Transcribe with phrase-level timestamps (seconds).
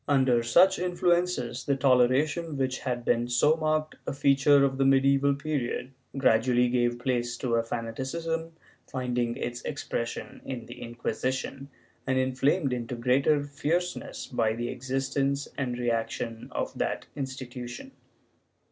[0.07, 5.35] Under such influences, the toleration which had been so marked a feature of the medieval
[5.35, 8.49] period gradually gave place to a fanati cism
[8.89, 11.69] finding its expression in the Inquisition
[12.07, 17.91] and inflamed into greater fierceness by the existence and reaction of that institution.